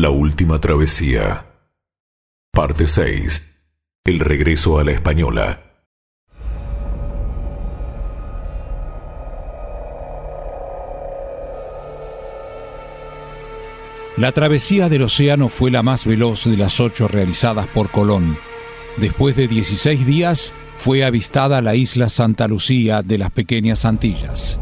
La 0.00 0.10
última 0.10 0.60
travesía. 0.60 1.44
Parte 2.52 2.86
6. 2.86 3.64
El 4.04 4.20
regreso 4.20 4.78
a 4.78 4.84
la 4.84 4.92
española. 4.92 5.60
La 14.16 14.30
travesía 14.30 14.88
del 14.88 15.02
océano 15.02 15.48
fue 15.48 15.72
la 15.72 15.82
más 15.82 16.06
veloz 16.06 16.44
de 16.44 16.56
las 16.56 16.78
ocho 16.78 17.08
realizadas 17.08 17.66
por 17.66 17.90
Colón. 17.90 18.38
Después 18.98 19.34
de 19.34 19.48
16 19.48 20.06
días, 20.06 20.54
fue 20.76 21.02
avistada 21.02 21.60
la 21.60 21.74
isla 21.74 22.08
Santa 22.08 22.46
Lucía 22.46 23.02
de 23.02 23.18
las 23.18 23.32
Pequeñas 23.32 23.84
Antillas. 23.84 24.60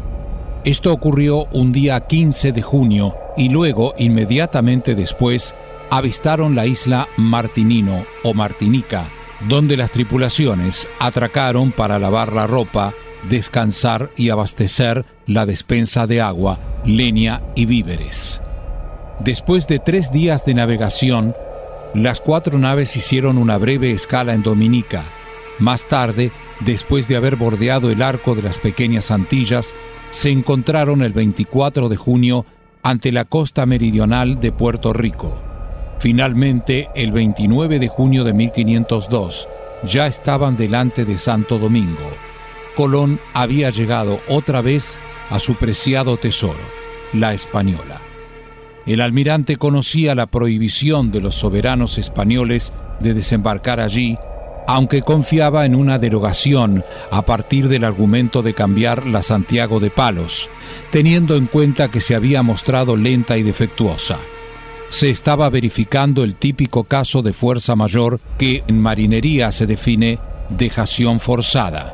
Esto 0.63 0.91
ocurrió 0.91 1.45
un 1.51 1.71
día 1.71 2.07
15 2.07 2.53
de 2.53 2.61
junio 2.63 3.26
y 3.37 3.49
luego, 3.49 3.93
inmediatamente 3.97 4.95
después, 4.95 5.55
avistaron 5.89 6.55
la 6.55 6.65
isla 6.65 7.07
Martinino 7.17 8.05
o 8.23 8.33
Martinica, 8.33 9.09
donde 9.47 9.77
las 9.77 9.91
tripulaciones 9.91 10.89
atracaron 10.99 11.71
para 11.71 11.99
lavar 11.99 12.33
la 12.33 12.47
ropa, 12.47 12.93
descansar 13.29 14.11
y 14.17 14.29
abastecer 14.29 15.05
la 15.27 15.45
despensa 15.45 16.07
de 16.07 16.19
agua, 16.21 16.59
leña 16.85 17.41
y 17.55 17.65
víveres. 17.65 18.41
Después 19.19 19.67
de 19.67 19.79
tres 19.79 20.11
días 20.11 20.45
de 20.45 20.53
navegación, 20.53 21.35
las 21.93 22.19
cuatro 22.21 22.57
naves 22.57 22.95
hicieron 22.95 23.37
una 23.37 23.57
breve 23.57 23.91
escala 23.91 24.33
en 24.33 24.43
Dominica. 24.43 25.05
Más 25.59 25.87
tarde, 25.87 26.31
después 26.59 27.07
de 27.07 27.15
haber 27.15 27.35
bordeado 27.35 27.89
el 27.89 28.01
arco 28.01 28.35
de 28.35 28.43
las 28.43 28.59
pequeñas 28.59 29.09
Antillas, 29.09 29.73
se 30.11 30.29
encontraron 30.29 31.01
el 31.01 31.13
24 31.13 31.89
de 31.89 31.95
junio 31.95 32.45
ante 32.83 33.11
la 33.11 33.25
costa 33.25 33.65
meridional 33.65 34.39
de 34.39 34.51
Puerto 34.51 34.93
Rico. 34.93 35.41
Finalmente, 35.99 36.89
el 36.95 37.11
29 37.11 37.79
de 37.79 37.87
junio 37.87 38.23
de 38.23 38.33
1502, 38.33 39.49
ya 39.83 40.07
estaban 40.07 40.57
delante 40.57 41.05
de 41.05 41.17
Santo 41.17 41.57
Domingo. 41.57 42.09
Colón 42.75 43.19
había 43.33 43.69
llegado 43.69 44.19
otra 44.27 44.61
vez 44.61 44.99
a 45.29 45.39
su 45.39 45.55
preciado 45.55 46.17
tesoro, 46.17 46.59
la 47.13 47.33
española. 47.33 48.01
El 48.85 49.01
almirante 49.01 49.57
conocía 49.57 50.15
la 50.15 50.27
prohibición 50.27 51.11
de 51.11 51.19
los 51.19 51.35
soberanos 51.35 51.97
españoles 51.97 52.71
de 52.99 53.13
desembarcar 53.13 53.79
allí, 53.79 54.17
aunque 54.67 55.01
confiaba 55.01 55.65
en 55.65 55.73
una 55.75 55.97
derogación 55.97 56.83
a 57.09 57.23
partir 57.23 57.69
del 57.69 57.85
argumento 57.85 58.43
de 58.43 58.53
cambiar 58.53 59.07
la 59.07 59.23
Santiago 59.23 59.79
de 59.79 59.89
Palos, 59.89 60.49
teniendo 60.91 61.35
en 61.35 61.47
cuenta 61.47 61.89
que 61.89 62.01
se 62.01 62.15
había 62.15 62.43
mostrado 62.43 62.97
lenta 62.97 63.37
y 63.37 63.43
defectuosa. 63.43 64.19
Se 64.89 65.09
estaba 65.09 65.49
verificando 65.49 66.23
el 66.23 66.35
típico 66.35 66.83
caso 66.83 67.21
de 67.21 67.33
fuerza 67.33 67.75
mayor 67.75 68.19
que 68.37 68.63
en 68.67 68.79
marinería 68.79 69.51
se 69.51 69.65
define 69.65 70.19
dejación 70.49 71.19
forzada. 71.19 71.93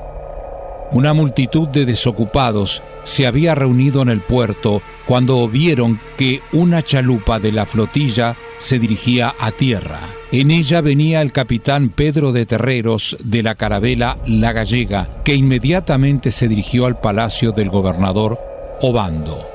Una 0.92 1.14
multitud 1.14 1.68
de 1.68 1.86
desocupados 1.86 2.84
se 3.04 3.26
había 3.26 3.56
reunido 3.56 4.02
en 4.02 4.10
el 4.10 4.22
puerto 4.22 4.82
cuando 5.06 5.48
vieron 5.48 6.00
que 6.18 6.42
una 6.52 6.84
chalupa 6.84 7.40
de 7.40 7.52
la 7.52 7.66
flotilla 7.66 8.36
se 8.58 8.80
dirigía 8.80 9.36
a 9.40 9.52
tierra. 9.52 10.23
En 10.36 10.50
ella 10.50 10.82
venía 10.82 11.22
el 11.22 11.32
capitán 11.32 11.90
Pedro 11.90 12.32
de 12.32 12.48
Terreros 12.48 13.16
de 13.24 13.44
la 13.44 13.54
carabela 13.54 14.18
La 14.26 14.52
Gallega, 14.52 15.22
que 15.24 15.36
inmediatamente 15.36 16.32
se 16.32 16.48
dirigió 16.48 16.88
al 16.88 17.00
palacio 17.00 17.52
del 17.52 17.70
gobernador 17.70 18.40
Obando. 18.82 19.46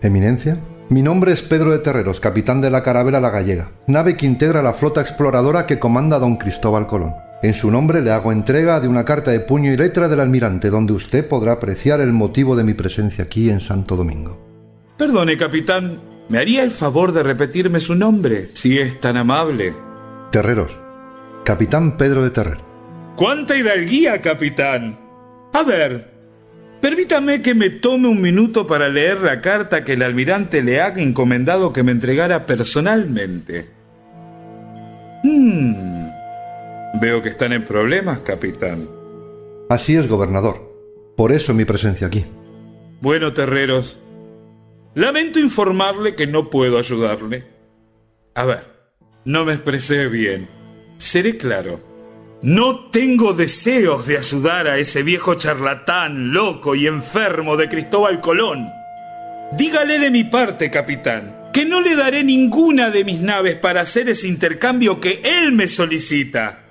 Eminencia, 0.00 0.58
mi 0.88 1.02
nombre 1.02 1.30
es 1.30 1.42
Pedro 1.42 1.70
de 1.70 1.78
Terreros, 1.78 2.18
capitán 2.18 2.60
de 2.60 2.72
la 2.72 2.82
carabela 2.82 3.20
La 3.20 3.30
Gallega, 3.30 3.70
nave 3.86 4.16
que 4.16 4.26
integra 4.26 4.60
la 4.60 4.72
flota 4.72 5.02
exploradora 5.02 5.66
que 5.66 5.78
comanda 5.78 6.18
don 6.18 6.34
Cristóbal 6.34 6.88
Colón. 6.88 7.14
En 7.44 7.54
su 7.54 7.70
nombre 7.70 8.02
le 8.02 8.10
hago 8.10 8.32
entrega 8.32 8.80
de 8.80 8.88
una 8.88 9.04
carta 9.04 9.30
de 9.30 9.38
puño 9.38 9.70
y 9.70 9.76
letra 9.76 10.08
del 10.08 10.18
almirante, 10.18 10.68
donde 10.68 10.94
usted 10.94 11.28
podrá 11.28 11.52
apreciar 11.52 12.00
el 12.00 12.12
motivo 12.12 12.56
de 12.56 12.64
mi 12.64 12.74
presencia 12.74 13.22
aquí 13.22 13.50
en 13.50 13.60
Santo 13.60 13.94
Domingo. 13.94 14.51
Perdone, 14.96 15.36
capitán, 15.36 16.00
¿me 16.28 16.38
haría 16.38 16.62
el 16.62 16.70
favor 16.70 17.12
de 17.12 17.22
repetirme 17.22 17.80
su 17.80 17.94
nombre, 17.94 18.48
si 18.48 18.78
es 18.78 19.00
tan 19.00 19.16
amable? 19.16 19.74
Terreros, 20.30 20.78
capitán 21.44 21.96
Pedro 21.96 22.22
de 22.22 22.30
Terrer. 22.30 22.58
¡Cuánta 23.16 23.56
hidalguía, 23.56 24.20
capitán! 24.20 24.98
A 25.52 25.62
ver, 25.62 26.12
Permítame 26.82 27.42
que 27.42 27.54
me 27.54 27.70
tome 27.70 28.08
un 28.08 28.20
minuto 28.20 28.66
para 28.66 28.88
leer 28.88 29.20
la 29.20 29.40
carta 29.40 29.84
que 29.84 29.92
el 29.92 30.02
almirante 30.02 30.62
le 30.62 30.80
ha 30.80 30.88
encomendado 30.88 31.72
que 31.72 31.84
me 31.84 31.92
entregara 31.92 32.44
personalmente. 32.44 33.68
Hmm. 35.22 35.74
Veo 37.00 37.22
que 37.22 37.28
están 37.28 37.52
en 37.52 37.64
problemas, 37.64 38.18
capitán. 38.22 38.88
Así 39.70 39.94
es, 39.94 40.08
gobernador. 40.08 40.56
Por 41.16 41.30
eso 41.30 41.54
mi 41.54 41.64
presencia 41.64 42.08
aquí. 42.08 42.24
Bueno, 43.00 43.32
terreros, 43.32 43.96
lamento 44.94 45.38
informarle 45.38 46.14
que 46.14 46.26
no 46.26 46.50
puedo 46.50 46.78
ayudarle. 46.78 47.44
A 48.34 48.44
ver, 48.44 48.66
no 49.24 49.44
me 49.44 49.54
expresé 49.54 50.08
bien. 50.08 50.48
Seré 50.98 51.36
claro. 51.36 51.80
No 52.42 52.90
tengo 52.90 53.34
deseos 53.34 54.06
de 54.06 54.18
ayudar 54.18 54.66
a 54.66 54.78
ese 54.78 55.02
viejo 55.02 55.34
charlatán, 55.34 56.32
loco 56.32 56.74
y 56.74 56.86
enfermo 56.86 57.56
de 57.56 57.68
Cristóbal 57.68 58.20
Colón. 58.20 58.68
Dígale 59.52 59.98
de 59.98 60.10
mi 60.10 60.24
parte, 60.24 60.70
capitán, 60.70 61.50
que 61.52 61.64
no 61.64 61.80
le 61.80 61.94
daré 61.94 62.24
ninguna 62.24 62.90
de 62.90 63.04
mis 63.04 63.20
naves 63.20 63.54
para 63.54 63.82
hacer 63.82 64.08
ese 64.08 64.26
intercambio 64.26 65.00
que 65.00 65.20
él 65.22 65.52
me 65.52 65.68
solicita. 65.68 66.64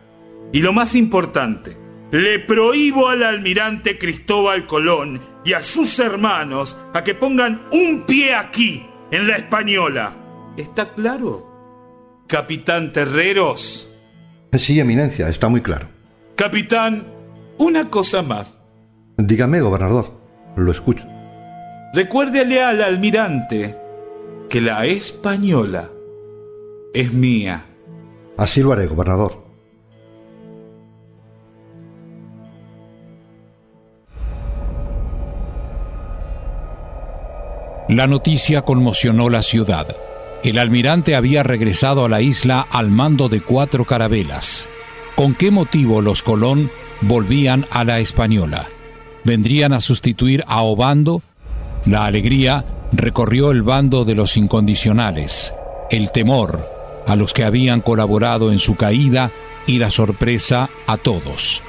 Y 0.52 0.59
lo 0.59 0.74
más 0.74 0.96
importante, 0.96 1.78
le 2.11 2.39
prohíbo 2.39 3.07
al 3.07 3.23
almirante 3.23 3.97
Cristóbal 3.97 4.66
Colón 4.66 5.22
y 5.45 5.53
a 5.53 5.61
sus 5.61 5.97
hermanos 5.99 6.77
a 6.94 7.03
que 7.03 7.16
pongan 7.16 7.63
un 7.72 8.03
pie 8.05 8.35
aquí, 8.35 8.85
en 9.11 9.27
la 9.27 9.38
española. 9.38 10.13
¿Está 10.57 10.94
claro? 10.94 12.23
Capitán 12.27 12.91
Terreros. 12.91 13.89
Sí, 14.53 14.79
Eminencia, 14.79 15.29
está 15.29 15.47
muy 15.47 15.61
claro. 15.61 15.88
Capitán, 16.35 17.07
una 17.57 17.89
cosa 17.89 18.22
más. 18.22 18.61
Dígame, 19.17 19.61
gobernador, 19.61 20.11
lo 20.57 20.72
escucho. 20.72 21.05
Recuérdele 21.93 22.63
al 22.63 22.81
almirante 22.81 23.78
que 24.49 24.61
la 24.61 24.85
española 24.85 25.89
es 26.93 27.13
mía. 27.13 27.66
Así 28.38 28.61
lo 28.61 28.73
haré, 28.73 28.88
gobernador. 28.88 29.50
La 37.91 38.07
noticia 38.07 38.62
conmocionó 38.62 39.29
la 39.29 39.44
ciudad. 39.44 39.97
El 40.46 40.59
almirante 40.59 41.13
había 41.13 41.44
regresado 41.44 42.06
a 42.06 42.09
la 42.09 42.22
isla 42.22 42.66
al 42.72 42.90
mando 42.90 43.28
de 43.28 43.41
cuatro 43.41 43.84
carabelas. 43.84 44.69
¿Con 45.18 45.35
qué 45.35 45.52
motivo 45.52 46.02
los 46.02 46.24
Colón 46.24 46.72
volvían 47.02 47.66
a 47.69 47.84
la 47.84 48.00
española? 48.00 48.69
¿Vendrían 49.25 49.74
a 49.74 49.81
sustituir 49.81 50.46
a 50.47 50.62
Obando? 50.62 51.22
La 51.85 52.06
alegría 52.06 52.63
recorrió 52.94 53.52
el 53.52 53.62
bando 53.62 54.06
de 54.06 54.16
los 54.16 54.38
incondicionales, 54.38 55.53
el 55.90 56.12
temor 56.12 56.69
a 57.08 57.18
los 57.18 57.34
que 57.34 57.44
habían 57.44 57.81
colaborado 57.81 58.53
en 58.53 58.59
su 58.59 58.75
caída 58.75 59.34
y 59.68 59.79
la 59.79 59.91
sorpresa 59.91 60.69
a 60.88 60.96
todos. 60.96 61.62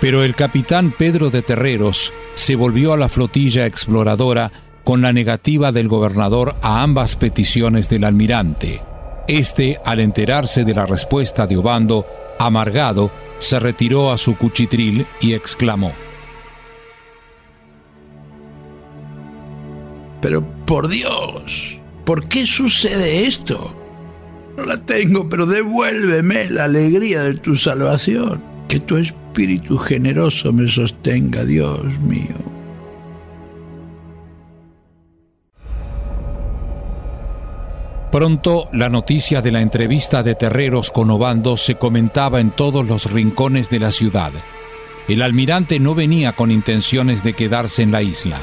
Pero 0.00 0.22
el 0.22 0.36
capitán 0.36 0.94
Pedro 0.96 1.30
de 1.30 1.42
Terreros 1.42 2.12
se 2.34 2.54
volvió 2.54 2.92
a 2.92 2.96
la 2.96 3.08
flotilla 3.08 3.66
exploradora 3.66 4.52
con 4.84 5.02
la 5.02 5.12
negativa 5.12 5.72
del 5.72 5.88
gobernador 5.88 6.56
a 6.62 6.82
ambas 6.82 7.16
peticiones 7.16 7.88
del 7.88 8.04
almirante. 8.04 8.82
Este, 9.28 9.78
al 9.84 10.00
enterarse 10.00 10.64
de 10.64 10.74
la 10.74 10.86
respuesta 10.86 11.46
de 11.46 11.56
Obando, 11.56 12.06
amargado, 12.38 13.10
se 13.38 13.60
retiró 13.60 14.10
a 14.10 14.18
su 14.18 14.36
cuchitril 14.36 15.06
y 15.20 15.34
exclamó. 15.34 15.92
Pero 20.20 20.44
por 20.66 20.88
Dios, 20.88 21.78
¿por 22.04 22.28
qué 22.28 22.46
sucede 22.46 23.26
esto? 23.26 23.76
No 24.56 24.64
la 24.64 24.76
tengo, 24.76 25.28
pero 25.28 25.46
devuélveme 25.46 26.50
la 26.50 26.64
alegría 26.64 27.22
de 27.22 27.34
tu 27.34 27.56
salvación. 27.56 28.42
Que 28.68 28.78
tu 28.78 28.96
espíritu 28.96 29.78
generoso 29.78 30.52
me 30.52 30.70
sostenga, 30.70 31.44
Dios 31.44 31.98
mío. 32.00 32.51
Pronto 38.12 38.68
la 38.74 38.90
noticia 38.90 39.40
de 39.40 39.50
la 39.50 39.62
entrevista 39.62 40.22
de 40.22 40.34
Terreros 40.34 40.90
con 40.90 41.10
Obando 41.10 41.56
se 41.56 41.76
comentaba 41.76 42.40
en 42.40 42.50
todos 42.50 42.86
los 42.86 43.10
rincones 43.10 43.70
de 43.70 43.80
la 43.80 43.90
ciudad. 43.90 44.32
El 45.08 45.22
almirante 45.22 45.80
no 45.80 45.94
venía 45.94 46.32
con 46.32 46.50
intenciones 46.50 47.24
de 47.24 47.32
quedarse 47.32 47.82
en 47.82 47.90
la 47.90 48.02
isla. 48.02 48.38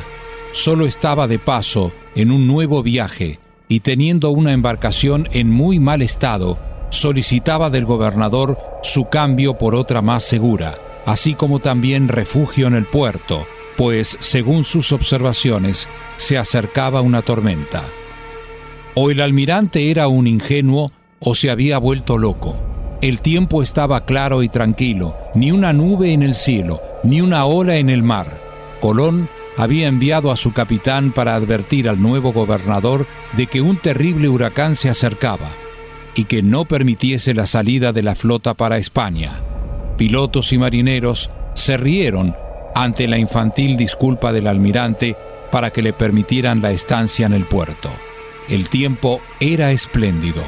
solo 0.53 0.87
estaba 0.87 1.27
de 1.27 1.37
paso 1.37 1.91
en 2.15 2.31
un 2.31 2.47
nuevo 2.47 2.81
viaje 2.81 3.39
y 3.67 3.81
teniendo 3.81 4.31
una 4.31 4.53
embarcación 4.53 5.29
en 5.33 5.51
muy 5.51 5.79
mal 5.79 6.01
estado, 6.01 6.57
solicitaba 6.89 7.69
del 7.69 7.85
gobernador 7.85 8.57
su 8.81 9.09
cambio 9.09 9.59
por 9.59 9.75
otra 9.75 10.01
más 10.01 10.23
segura, 10.23 10.79
así 11.05 11.35
como 11.35 11.59
también 11.59 12.07
refugio 12.07 12.65
en 12.65 12.73
el 12.73 12.87
puerto, 12.87 13.45
pues, 13.77 14.17
según 14.19 14.63
sus 14.63 14.91
observaciones, 14.91 15.87
se 16.17 16.39
acercaba 16.39 17.01
una 17.01 17.21
tormenta. 17.21 17.83
O 18.95 19.11
el 19.11 19.21
almirante 19.21 19.91
era 19.91 20.07
un 20.07 20.27
ingenuo 20.27 20.91
o 21.19 21.35
se 21.35 21.51
había 21.51 21.77
vuelto 21.77 22.17
loco. 22.17 22.57
El 23.01 23.21
tiempo 23.21 23.63
estaba 23.63 24.05
claro 24.05 24.43
y 24.43 24.49
tranquilo, 24.49 25.15
ni 25.33 25.51
una 25.51 25.71
nube 25.71 26.11
en 26.11 26.21
el 26.21 26.35
cielo, 26.35 26.81
ni 27.03 27.21
una 27.21 27.45
ola 27.45 27.77
en 27.77 27.89
el 27.89 28.03
mar. 28.03 28.41
Colón 28.81 29.29
había 29.57 29.87
enviado 29.87 30.31
a 30.31 30.35
su 30.35 30.53
capitán 30.53 31.11
para 31.11 31.35
advertir 31.35 31.87
al 31.87 32.01
nuevo 32.01 32.33
gobernador 32.33 33.07
de 33.37 33.47
que 33.47 33.61
un 33.61 33.77
terrible 33.77 34.27
huracán 34.29 34.75
se 34.75 34.89
acercaba 34.89 35.51
y 36.15 36.25
que 36.25 36.41
no 36.41 36.65
permitiese 36.65 37.33
la 37.33 37.45
salida 37.45 37.93
de 37.93 38.01
la 38.01 38.15
flota 38.15 38.53
para 38.53 38.77
España. 38.77 39.41
Pilotos 39.97 40.51
y 40.53 40.57
marineros 40.57 41.29
se 41.53 41.77
rieron 41.77 42.35
ante 42.75 43.07
la 43.07 43.17
infantil 43.17 43.77
disculpa 43.77 44.31
del 44.31 44.47
almirante 44.47 45.15
para 45.51 45.71
que 45.71 45.81
le 45.81 45.93
permitieran 45.93 46.61
la 46.61 46.71
estancia 46.71 47.25
en 47.25 47.33
el 47.33 47.45
puerto. 47.45 47.89
El 48.49 48.67
tiempo 48.67 49.21
era 49.39 49.71
espléndido. 49.71 50.43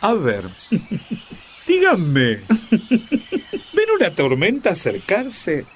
A 0.00 0.12
ver, 0.12 0.44
díganme, 1.68 2.40
¿ven 3.72 3.90
una 3.94 4.12
tormenta 4.12 4.70
acercarse? 4.70 5.66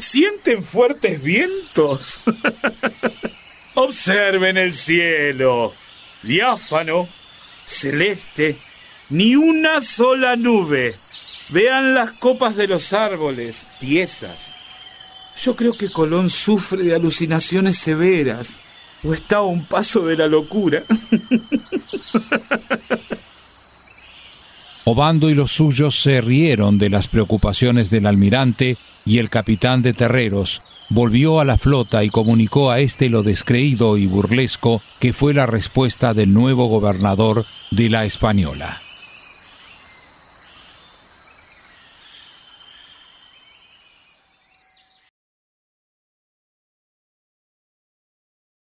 ¿Sienten 0.00 0.64
fuertes 0.64 1.22
vientos? 1.22 2.22
Observen 3.74 4.56
el 4.56 4.72
cielo, 4.72 5.74
diáfano, 6.22 7.06
celeste, 7.66 8.56
ni 9.10 9.36
una 9.36 9.82
sola 9.82 10.36
nube. 10.36 10.94
Vean 11.50 11.92
las 11.94 12.12
copas 12.14 12.56
de 12.56 12.66
los 12.66 12.94
árboles, 12.94 13.68
tiesas. 13.78 14.54
Yo 15.40 15.54
creo 15.54 15.72
que 15.72 15.90
Colón 15.90 16.30
sufre 16.30 16.82
de 16.82 16.94
alucinaciones 16.94 17.78
severas 17.78 18.58
o 19.04 19.14
está 19.14 19.36
a 19.36 19.42
un 19.42 19.64
paso 19.64 20.04
de 20.04 20.16
la 20.16 20.26
locura. 20.26 20.82
Obando 24.84 25.30
y 25.30 25.34
los 25.34 25.52
suyos 25.52 26.00
se 26.00 26.20
rieron 26.22 26.78
de 26.78 26.90
las 26.90 27.08
preocupaciones 27.08 27.90
del 27.90 28.06
almirante 28.06 28.78
y 29.04 29.18
el 29.18 29.28
capitán 29.30 29.82
de 29.82 29.92
terreros 29.92 30.62
volvió 30.88 31.40
a 31.40 31.44
la 31.44 31.58
flota 31.58 32.02
y 32.04 32.08
comunicó 32.08 32.70
a 32.70 32.80
éste 32.80 33.10
lo 33.10 33.22
descreído 33.22 33.98
y 33.98 34.06
burlesco 34.06 34.82
que 34.98 35.12
fue 35.12 35.34
la 35.34 35.46
respuesta 35.46 36.14
del 36.14 36.32
nuevo 36.32 36.66
gobernador 36.66 37.44
de 37.70 37.90
la 37.90 38.06
Española. 38.06 38.80